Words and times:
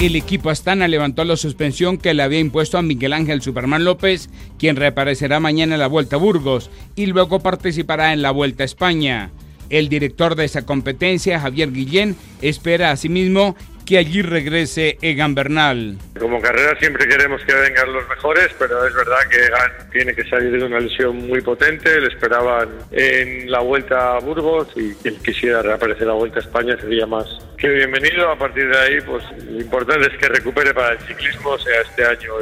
El 0.00 0.16
equipo 0.16 0.48
Astana 0.48 0.88
levantó 0.88 1.24
la 1.24 1.36
suspensión 1.36 1.98
que 1.98 2.14
le 2.14 2.22
había 2.22 2.38
impuesto 2.38 2.78
a 2.78 2.82
Miguel 2.82 3.12
Ángel 3.12 3.42
Superman 3.42 3.84
López, 3.84 4.30
quien 4.58 4.76
reaparecerá 4.76 5.40
mañana 5.40 5.74
en 5.74 5.80
la 5.80 5.88
Vuelta 5.88 6.16
a 6.16 6.18
Burgos 6.18 6.70
y 6.96 7.04
luego 7.04 7.40
participará 7.40 8.14
en 8.14 8.22
la 8.22 8.30
Vuelta 8.30 8.62
a 8.62 8.64
España. 8.64 9.30
El 9.68 9.90
director 9.90 10.36
de 10.36 10.46
esa 10.46 10.64
competencia, 10.64 11.38
Javier 11.38 11.70
Guillén, 11.70 12.16
espera 12.40 12.92
asimismo 12.92 13.56
que 13.90 13.98
allí 13.98 14.22
regrese 14.22 14.98
Egan 15.02 15.34
Bernal. 15.34 15.96
Como 16.16 16.40
carrera 16.40 16.78
siempre 16.78 17.08
queremos 17.08 17.42
que 17.42 17.52
vengan 17.52 17.92
los 17.92 18.08
mejores, 18.08 18.48
pero 18.56 18.86
es 18.86 18.94
verdad 18.94 19.18
que 19.28 19.44
Egan 19.44 19.90
tiene 19.90 20.14
que 20.14 20.22
salir 20.28 20.56
de 20.56 20.64
una 20.64 20.78
lesión 20.78 21.16
muy 21.16 21.40
potente. 21.40 22.00
Le 22.00 22.06
esperaban 22.06 22.68
en 22.92 23.50
la 23.50 23.58
vuelta 23.58 24.14
a 24.14 24.20
Burgos 24.20 24.68
y 24.76 24.94
quien 24.94 25.16
quisiera 25.16 25.60
reaparecer 25.62 26.06
la 26.06 26.12
vuelta 26.12 26.38
a 26.38 26.42
España 26.42 26.76
sería 26.80 27.04
más 27.04 27.26
que 27.58 27.68
bienvenido. 27.68 28.30
A 28.30 28.38
partir 28.38 28.68
de 28.68 28.78
ahí, 28.78 29.00
pues 29.00 29.24
lo 29.44 29.60
importante 29.60 30.06
es 30.06 30.16
que 30.20 30.28
recupere 30.28 30.72
para 30.72 30.92
el 30.92 31.00
ciclismo, 31.00 31.58
sea 31.58 31.80
este 31.80 32.04
año 32.06 32.34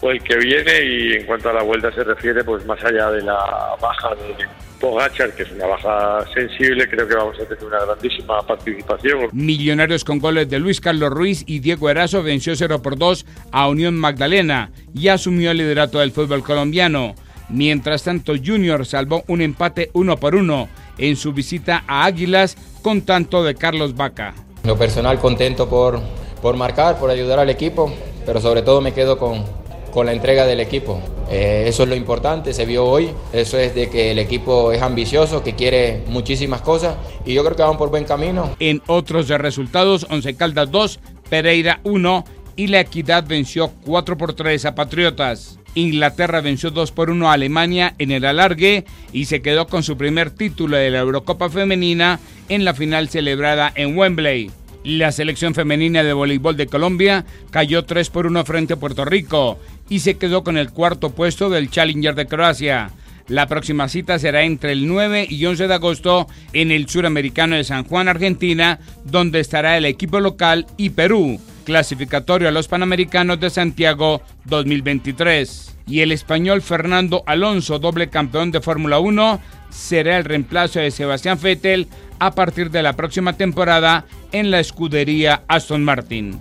o 0.00 0.10
el 0.10 0.20
que 0.24 0.38
viene. 0.38 0.82
Y 0.82 1.12
en 1.12 1.26
cuanto 1.26 1.50
a 1.50 1.52
la 1.52 1.62
vuelta 1.62 1.92
se 1.92 2.02
refiere, 2.02 2.42
pues 2.42 2.66
más 2.66 2.82
allá 2.82 3.12
de 3.12 3.22
la 3.22 3.76
baja 3.80 4.12
de 4.16 4.44
Pogachar, 4.80 5.34
que 5.34 5.42
es 5.42 5.52
una 5.52 5.66
baja 5.66 6.24
sensible, 6.34 6.88
creo 6.88 7.06
que 7.06 7.14
vamos 7.14 7.36
a 7.38 7.44
tener 7.44 7.64
una 7.64 7.84
grandísima 7.84 8.40
participación. 8.42 9.28
Millonarios 9.32 10.04
con 10.04 10.18
goles 10.18 10.48
de 10.48 10.58
Luis 10.58 10.80
Carlos 10.80 11.10
Ruiz 11.10 11.44
y 11.46 11.60
Diego 11.60 11.90
Erazo 11.90 12.22
venció 12.22 12.56
0 12.56 12.82
por 12.82 12.96
2 12.96 13.26
a 13.52 13.68
Unión 13.68 13.96
Magdalena 13.96 14.70
y 14.94 15.08
asumió 15.08 15.50
el 15.50 15.58
liderato 15.58 15.98
del 15.98 16.12
fútbol 16.12 16.42
colombiano. 16.42 17.14
Mientras 17.50 18.04
tanto, 18.04 18.34
Junior 18.42 18.86
salvó 18.86 19.24
un 19.26 19.42
empate 19.42 19.90
1 19.92 20.16
por 20.16 20.34
1 20.34 20.68
en 20.98 21.16
su 21.16 21.32
visita 21.32 21.84
a 21.86 22.04
Águilas 22.04 22.56
con 22.82 23.02
tanto 23.02 23.44
de 23.44 23.54
Carlos 23.54 23.94
Vaca. 23.94 24.34
Lo 24.64 24.76
personal 24.76 25.18
contento 25.18 25.68
por, 25.68 26.00
por 26.40 26.56
marcar, 26.56 26.98
por 26.98 27.10
ayudar 27.10 27.38
al 27.38 27.50
equipo, 27.50 27.92
pero 28.24 28.40
sobre 28.40 28.62
todo 28.62 28.80
me 28.80 28.92
quedo 28.92 29.18
con, 29.18 29.44
con 29.92 30.06
la 30.06 30.12
entrega 30.12 30.46
del 30.46 30.60
equipo. 30.60 31.02
Eh, 31.30 31.64
eso 31.68 31.84
es 31.84 31.88
lo 31.88 31.94
importante, 31.94 32.52
se 32.52 32.66
vio 32.66 32.84
hoy, 32.84 33.10
eso 33.32 33.56
es 33.56 33.72
de 33.74 33.88
que 33.88 34.10
el 34.10 34.18
equipo 34.18 34.72
es 34.72 34.82
ambicioso, 34.82 35.44
que 35.44 35.54
quiere 35.54 36.02
muchísimas 36.08 36.60
cosas 36.60 36.96
y 37.24 37.34
yo 37.34 37.44
creo 37.44 37.56
que 37.56 37.62
van 37.62 37.78
por 37.78 37.88
buen 37.88 38.04
camino. 38.04 38.56
En 38.58 38.82
otros 38.88 39.28
resultados, 39.28 40.06
Once 40.10 40.34
Caldas 40.34 40.70
2, 40.72 40.98
Pereira 41.28 41.80
1 41.84 42.24
y 42.56 42.66
La 42.66 42.80
Equidad 42.80 43.24
venció 43.26 43.70
4 43.86 44.18
por 44.18 44.34
3 44.34 44.64
a 44.66 44.74
Patriotas. 44.74 45.60
Inglaterra 45.74 46.40
venció 46.40 46.72
2 46.72 46.90
por 46.90 47.10
1 47.10 47.30
a 47.30 47.34
Alemania 47.34 47.94
en 47.98 48.10
el 48.10 48.24
alargue 48.24 48.84
y 49.12 49.26
se 49.26 49.40
quedó 49.40 49.68
con 49.68 49.84
su 49.84 49.96
primer 49.96 50.30
título 50.30 50.76
de 50.76 50.90
la 50.90 50.98
Eurocopa 50.98 51.48
Femenina 51.48 52.18
en 52.48 52.64
la 52.64 52.74
final 52.74 53.08
celebrada 53.08 53.72
en 53.76 53.96
Wembley. 53.96 54.50
La 54.90 55.12
selección 55.12 55.54
femenina 55.54 56.02
de 56.02 56.12
voleibol 56.12 56.56
de 56.56 56.66
Colombia 56.66 57.24
cayó 57.52 57.84
3 57.84 58.10
por 58.10 58.26
1 58.26 58.44
frente 58.44 58.72
a 58.72 58.76
Puerto 58.76 59.04
Rico 59.04 59.60
y 59.88 60.00
se 60.00 60.16
quedó 60.16 60.42
con 60.42 60.58
el 60.58 60.70
cuarto 60.70 61.10
puesto 61.10 61.48
del 61.48 61.70
Challenger 61.70 62.16
de 62.16 62.26
Croacia. 62.26 62.90
La 63.28 63.46
próxima 63.46 63.88
cita 63.88 64.18
será 64.18 64.42
entre 64.42 64.72
el 64.72 64.88
9 64.88 65.28
y 65.30 65.46
11 65.46 65.68
de 65.68 65.74
agosto 65.74 66.26
en 66.52 66.72
el 66.72 66.88
Suramericano 66.88 67.54
de 67.54 67.62
San 67.62 67.84
Juan, 67.84 68.08
Argentina, 68.08 68.80
donde 69.04 69.38
estará 69.38 69.78
el 69.78 69.84
equipo 69.84 70.18
local 70.18 70.66
y 70.76 70.90
Perú, 70.90 71.40
clasificatorio 71.64 72.48
a 72.48 72.52
los 72.52 72.68
Panamericanos 72.68 73.40
de 73.40 73.50
Santiago 73.50 74.22
2023. 74.44 75.76
Y 75.86 76.00
el 76.00 76.12
español 76.12 76.62
Fernando 76.62 77.22
Alonso, 77.26 77.78
doble 77.78 78.10
campeón 78.10 78.52
de 78.52 78.60
Fórmula 78.60 78.98
1, 78.98 79.40
será 79.70 80.18
el 80.18 80.24
reemplazo 80.24 80.80
de 80.80 80.90
Sebastián 80.90 81.38
Vettel 81.40 81.88
a 82.18 82.34
partir 82.34 82.70
de 82.70 82.82
la 82.82 82.94
próxima 82.94 83.32
temporada 83.32 84.04
en 84.32 84.50
la 84.50 84.60
escudería 84.60 85.42
Aston 85.48 85.82
Martin. 85.82 86.38